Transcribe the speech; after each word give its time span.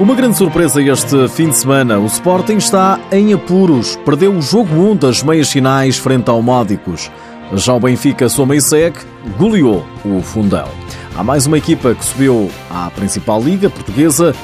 Uma 0.00 0.14
grande 0.14 0.38
surpresa 0.38 0.80
este 0.80 1.28
fim 1.28 1.48
de 1.48 1.56
semana. 1.56 1.98
O 1.98 2.06
Sporting 2.06 2.58
está 2.58 3.00
em 3.10 3.32
apuros. 3.32 3.96
Perdeu 4.04 4.32
o 4.32 4.40
jogo 4.40 4.72
1 4.72 4.96
das 4.96 5.24
meias 5.24 5.50
finais 5.50 5.98
frente 5.98 6.30
ao 6.30 6.40
Módicos. 6.40 7.10
Já 7.54 7.74
o 7.74 7.80
Benfica 7.80 8.28
soma 8.28 8.54
e 8.54 8.60
segue, 8.60 9.00
goleou 9.36 9.84
o 10.04 10.22
Fundão. 10.22 10.68
Há 11.16 11.24
mais 11.24 11.46
uma 11.46 11.58
equipa 11.58 11.96
que 11.96 12.04
subiu 12.04 12.48
à 12.70 12.88
principal 12.90 13.42
liga 13.42 13.68
portuguesa. 13.68 14.36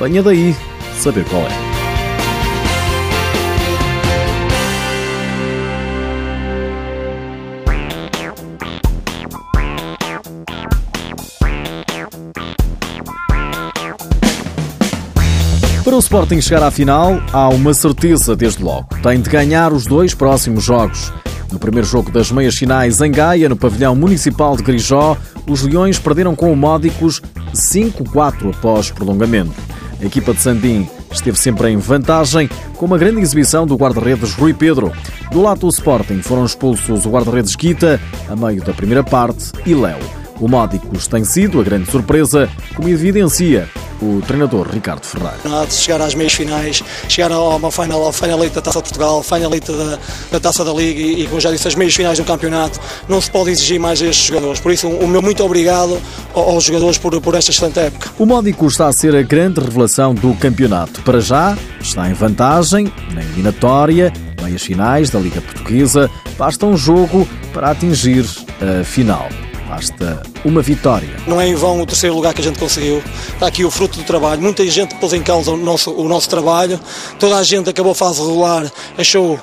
Venha 0.00 0.24
daí 0.24 0.56
saber 0.98 1.24
qual 1.26 1.42
é. 1.42 1.65
Para 15.86 15.94
o 15.94 16.00
Sporting 16.00 16.40
chegar 16.40 16.64
à 16.64 16.70
final, 16.72 17.22
há 17.32 17.48
uma 17.48 17.72
certeza 17.72 18.34
desde 18.34 18.60
logo. 18.60 18.88
Tem 19.04 19.20
de 19.20 19.30
ganhar 19.30 19.72
os 19.72 19.86
dois 19.86 20.14
próximos 20.14 20.64
jogos. 20.64 21.12
No 21.52 21.60
primeiro 21.60 21.86
jogo 21.86 22.10
das 22.10 22.28
meias 22.32 22.56
finais 22.56 23.00
em 23.00 23.12
Gaia, 23.12 23.48
no 23.48 23.54
pavilhão 23.54 23.94
municipal 23.94 24.56
de 24.56 24.64
Grijó, 24.64 25.16
os 25.46 25.62
Leões 25.62 25.96
perderam 25.96 26.34
com 26.34 26.52
o 26.52 26.56
Módicos 26.56 27.22
5-4 27.54 28.50
após 28.52 28.90
prolongamento. 28.90 29.54
A 30.02 30.04
equipa 30.04 30.34
de 30.34 30.40
Sandim 30.40 30.88
esteve 31.12 31.38
sempre 31.38 31.68
em 31.68 31.76
vantagem, 31.76 32.50
com 32.74 32.86
uma 32.86 32.98
grande 32.98 33.20
exibição 33.20 33.64
do 33.64 33.76
guarda-redes 33.76 34.34
Rui 34.34 34.52
Pedro. 34.52 34.90
Do 35.30 35.40
lado 35.40 35.60
do 35.60 35.68
Sporting 35.68 36.20
foram 36.20 36.44
expulsos 36.44 37.06
o 37.06 37.10
guarda-redes 37.10 37.54
Guita, 37.54 38.00
a 38.28 38.34
meio 38.34 38.60
da 38.60 38.74
primeira 38.74 39.04
parte, 39.04 39.52
e 39.64 39.72
Léo. 39.72 40.00
O 40.40 40.48
Módicos 40.48 41.06
tem 41.06 41.22
sido 41.22 41.60
a 41.60 41.62
grande 41.62 41.88
surpresa, 41.88 42.48
como 42.74 42.88
evidencia 42.88 43.68
o 44.00 44.20
treinador 44.26 44.68
Ricardo 44.70 45.04
Ferreira. 45.04 45.66
De 45.66 45.74
chegar 45.74 46.00
às 46.00 46.14
meias 46.14 46.32
finais, 46.32 46.82
chegar 47.08 47.32
a 47.32 47.38
uma 47.38 47.70
final, 47.70 48.02
ao 48.02 48.12
finalista 48.12 48.56
da 48.56 48.62
Taça 48.62 48.78
de 48.78 48.84
Portugal, 48.84 49.22
finalista 49.22 49.72
da, 49.72 49.98
da 50.32 50.40
Taça 50.40 50.64
da 50.64 50.72
Liga 50.72 51.00
e, 51.00 51.22
e, 51.22 51.26
como 51.26 51.40
já 51.40 51.50
disse, 51.50 51.68
as 51.68 51.74
meias 51.74 51.94
finais 51.94 52.18
do 52.18 52.24
campeonato, 52.24 52.80
não 53.08 53.20
se 53.20 53.30
pode 53.30 53.50
exigir 53.50 53.78
mais 53.80 54.00
a 54.02 54.06
estes 54.06 54.26
jogadores. 54.26 54.60
Por 54.60 54.72
isso, 54.72 54.88
o 54.88 55.08
meu 55.08 55.22
muito 55.22 55.42
obrigado 55.44 56.00
aos 56.34 56.64
jogadores 56.64 56.98
por, 56.98 57.20
por 57.20 57.34
esta 57.34 57.50
excelente 57.50 57.78
época. 57.78 58.10
O 58.18 58.26
Módico 58.26 58.66
está 58.66 58.88
a 58.88 58.92
ser 58.92 59.14
a 59.14 59.22
grande 59.22 59.60
revelação 59.60 60.14
do 60.14 60.34
campeonato. 60.34 61.02
Para 61.02 61.20
já, 61.20 61.56
está 61.80 62.08
em 62.08 62.14
vantagem 62.14 62.92
na 63.12 63.22
eliminatória, 63.22 64.12
meias 64.42 64.62
finais 64.62 65.10
da 65.10 65.18
Liga 65.18 65.40
Portuguesa. 65.40 66.10
Basta 66.38 66.66
um 66.66 66.76
jogo 66.76 67.28
para 67.52 67.70
atingir 67.70 68.24
a 68.60 68.84
final. 68.84 69.28
Basta 69.68 70.22
uma 70.44 70.62
vitória. 70.62 71.08
Não 71.26 71.40
é 71.40 71.48
em 71.48 71.54
vão 71.54 71.80
o 71.80 71.86
terceiro 71.86 72.14
lugar 72.14 72.32
que 72.32 72.40
a 72.40 72.44
gente 72.44 72.58
conseguiu. 72.58 73.02
Está 73.32 73.46
aqui 73.48 73.64
o 73.64 73.70
fruto 73.70 73.98
do 73.98 74.04
trabalho. 74.04 74.40
Muita 74.40 74.66
gente 74.66 74.94
pôs 74.96 75.12
em 75.12 75.22
causa 75.22 75.50
o 75.50 75.56
nosso, 75.56 75.90
o 75.92 76.08
nosso 76.08 76.28
trabalho. 76.28 76.78
Toda 77.18 77.36
a 77.36 77.42
gente 77.42 77.68
acabou 77.68 77.92
a 77.92 77.94
fase 77.94 78.20
regular, 78.20 78.70
achou 78.96 79.40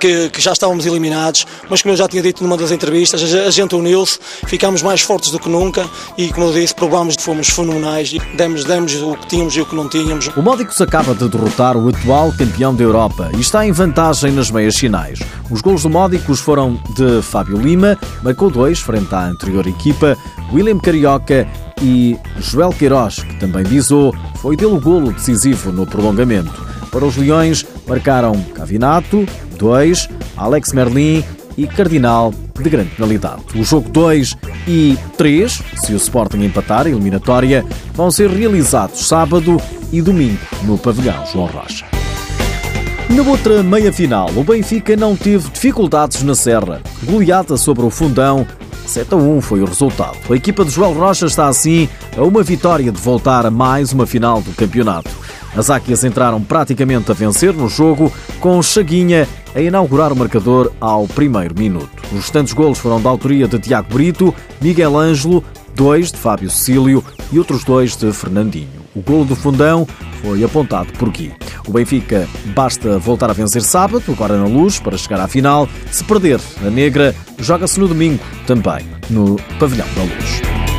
que, 0.00 0.30
que, 0.30 0.40
já 0.40 0.52
estávamos 0.52 0.86
eliminados, 0.86 1.46
mas 1.68 1.82
como 1.82 1.92
eu 1.92 1.96
já 1.96 2.08
tinha 2.08 2.22
dito 2.22 2.42
numa 2.42 2.56
das 2.56 2.70
entrevistas, 2.70 3.22
a 3.22 3.50
gente 3.50 3.74
uniu-se, 3.74 4.18
ficámos 4.46 4.82
mais 4.82 5.02
fortes 5.02 5.30
do 5.30 5.38
que 5.38 5.48
nunca 5.48 5.88
e, 6.16 6.30
como 6.30 6.46
eu 6.46 6.52
disse, 6.52 6.74
provámos 6.74 7.16
que 7.16 7.22
fomos 7.22 7.48
fenomenais 7.48 8.12
e 8.12 8.18
demos, 8.36 8.64
demos 8.64 8.94
o 8.94 9.14
que 9.14 9.28
tínhamos 9.28 9.54
e 9.54 9.60
o 9.60 9.66
que 9.66 9.76
não 9.76 9.88
tínhamos. 9.88 10.28
O 10.36 10.42
Módicos 10.42 10.80
acaba 10.80 11.14
de 11.14 11.28
derrotar 11.28 11.76
o 11.76 11.88
atual 11.88 12.32
campeão 12.32 12.74
da 12.74 12.82
Europa 12.82 13.30
e 13.36 13.40
está 13.40 13.66
em 13.66 13.72
vantagem 13.72 14.32
nas 14.32 14.50
meias 14.50 14.76
finais. 14.76 15.20
Os 15.50 15.60
gols 15.60 15.82
do 15.82 15.90
Módicos 15.90 16.40
foram 16.40 16.80
de 16.96 17.20
Fábio 17.22 17.58
Lima, 17.58 17.98
marcou 18.22 18.50
dois 18.50 18.80
frente 18.80 19.14
à 19.14 19.26
anterior 19.26 19.66
equipa, 19.66 20.16
William 20.52 20.78
Carioca 20.78 21.46
e 21.82 22.18
Joel 22.38 22.70
Queiroz, 22.70 23.16
que 23.16 23.36
também 23.36 23.64
visou, 23.64 24.14
foi 24.40 24.56
dele 24.56 24.72
o 24.72 24.80
golo 24.80 25.12
decisivo 25.12 25.70
no 25.70 25.86
prolongamento. 25.86 26.70
Para 26.90 27.04
os 27.04 27.16
Leões, 27.16 27.64
marcaram 27.86 28.32
Cavinato, 28.54 29.26
2, 29.60 30.08
Alex 30.36 30.72
Merlin 30.72 31.22
e 31.56 31.66
Cardinal 31.66 32.32
de 32.58 32.70
grande 32.70 32.90
penalidade. 32.90 33.42
O 33.54 33.62
jogo 33.62 33.88
2 33.90 34.36
e 34.66 34.98
3, 35.16 35.62
se 35.76 35.92
o 35.92 35.96
Sporting 35.96 36.38
empatar 36.38 36.86
a 36.86 36.90
eliminatória, 36.90 37.64
vão 37.94 38.10
ser 38.10 38.30
realizados 38.30 39.06
sábado 39.06 39.60
e 39.92 40.00
domingo 40.00 40.38
no 40.64 40.78
pavilhão 40.78 41.24
João 41.26 41.46
Rocha. 41.46 41.84
Na 43.10 43.22
outra 43.22 43.62
meia-final, 43.62 44.30
o 44.36 44.44
Benfica 44.44 44.96
não 44.96 45.16
teve 45.16 45.50
dificuldades 45.50 46.22
na 46.22 46.34
Serra. 46.34 46.80
Goleada 47.02 47.56
sobre 47.56 47.84
o 47.84 47.90
Fundão, 47.90 48.46
7 48.86 49.14
a 49.14 49.16
1 49.16 49.40
foi 49.40 49.60
o 49.60 49.66
resultado. 49.66 50.16
A 50.30 50.34
equipa 50.34 50.64
de 50.64 50.70
João 50.70 50.92
Rocha 50.92 51.26
está 51.26 51.48
assim 51.48 51.88
a 52.16 52.22
uma 52.22 52.42
vitória 52.42 52.90
de 52.90 53.00
voltar 53.00 53.44
a 53.44 53.50
mais 53.50 53.92
uma 53.92 54.06
final 54.06 54.40
do 54.40 54.52
campeonato. 54.52 55.10
As 55.56 55.70
Áquias 55.70 56.04
entraram 56.04 56.40
praticamente 56.42 57.10
a 57.10 57.14
vencer 57.14 57.52
no 57.52 57.68
jogo, 57.68 58.12
com 58.38 58.62
Chaguinha 58.62 59.28
a 59.54 59.60
inaugurar 59.60 60.12
o 60.12 60.16
marcador 60.16 60.72
ao 60.80 61.06
primeiro 61.08 61.54
minuto. 61.58 61.90
Os 62.12 62.20
restantes 62.20 62.52
golos 62.52 62.78
foram 62.78 63.00
da 63.00 63.10
autoria 63.10 63.48
de 63.48 63.58
Tiago 63.58 63.92
Brito, 63.92 64.34
Miguel 64.60 64.96
Ângelo, 64.96 65.44
dois 65.74 66.12
de 66.12 66.18
Fábio 66.18 66.50
Cecílio 66.50 67.04
e 67.32 67.38
outros 67.38 67.64
dois 67.64 67.96
de 67.96 68.12
Fernandinho. 68.12 68.80
O 68.94 69.00
golo 69.00 69.24
do 69.24 69.36
fundão 69.36 69.86
foi 70.22 70.42
apontado 70.44 70.92
por 70.94 71.10
Gui. 71.10 71.32
O 71.66 71.72
Benfica 71.72 72.28
basta 72.54 72.98
voltar 72.98 73.30
a 73.30 73.32
vencer 73.32 73.62
sábado, 73.62 74.02
agora 74.08 74.36
na 74.36 74.46
luz, 74.46 74.78
para 74.78 74.98
chegar 74.98 75.20
à 75.20 75.28
final. 75.28 75.68
Se 75.90 76.02
perder 76.04 76.40
a 76.66 76.70
negra, 76.70 77.14
joga-se 77.38 77.78
no 77.78 77.88
domingo, 77.88 78.22
também 78.46 78.86
no 79.08 79.36
Pavilhão 79.58 79.86
da 79.94 80.02
Luz. 80.02 80.69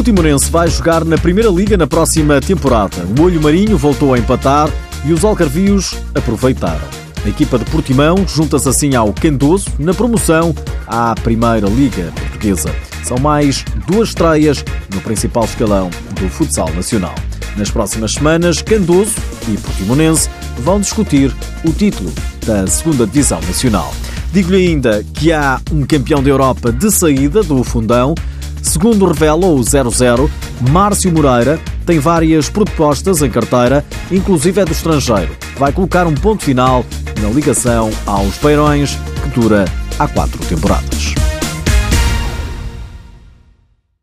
Portimonense 0.00 0.50
vai 0.50 0.66
jogar 0.66 1.04
na 1.04 1.18
Primeira 1.18 1.50
Liga 1.50 1.76
na 1.76 1.86
próxima 1.86 2.40
temporada. 2.40 2.96
O 3.18 3.22
Olho 3.22 3.38
Marinho 3.38 3.76
voltou 3.76 4.14
a 4.14 4.18
empatar 4.18 4.70
e 5.04 5.12
os 5.12 5.22
Alcarvios 5.22 5.94
aproveitaram. 6.14 6.88
A 7.22 7.28
equipa 7.28 7.58
de 7.58 7.66
Portimão 7.66 8.26
junta-se 8.26 8.66
assim 8.66 8.94
ao 8.94 9.12
Candoso 9.12 9.68
na 9.78 9.92
promoção 9.92 10.54
à 10.86 11.14
Primeira 11.16 11.68
Liga 11.68 12.10
Portuguesa. 12.18 12.74
São 13.04 13.18
mais 13.18 13.62
duas 13.86 14.08
estreias 14.08 14.64
no 14.94 15.02
principal 15.02 15.44
escalão 15.44 15.90
do 16.18 16.30
futsal 16.30 16.72
nacional. 16.72 17.14
Nas 17.58 17.70
próximas 17.70 18.12
semanas, 18.12 18.62
Candoso 18.62 19.12
e 19.52 19.58
Portimonense 19.58 20.30
vão 20.60 20.80
discutir 20.80 21.30
o 21.62 21.72
título 21.74 22.10
da 22.46 22.66
segunda 22.66 23.06
Divisão 23.06 23.40
Nacional. 23.42 23.92
Digo-lhe 24.32 24.68
ainda 24.68 25.04
que 25.12 25.30
há 25.30 25.60
um 25.70 25.82
campeão 25.82 26.22
da 26.22 26.30
Europa 26.30 26.72
de 26.72 26.90
saída 26.90 27.42
do 27.42 27.62
fundão, 27.62 28.14
Segundo 28.62 29.06
revela 29.06 29.46
o 29.46 29.62
00, 29.62 30.30
Márcio 30.70 31.12
Moreira 31.12 31.60
tem 31.86 31.98
várias 31.98 32.48
propostas 32.48 33.22
em 33.22 33.30
carteira, 33.30 33.84
inclusive 34.10 34.60
é 34.60 34.64
do 34.64 34.72
estrangeiro. 34.72 35.36
Vai 35.58 35.72
colocar 35.72 36.06
um 36.06 36.14
ponto 36.14 36.42
final 36.42 36.84
na 37.20 37.28
ligação 37.28 37.90
aos 38.06 38.38
Beirões, 38.38 38.96
que 39.22 39.40
dura 39.40 39.64
há 39.98 40.06
quatro 40.08 40.44
temporadas. 40.46 41.19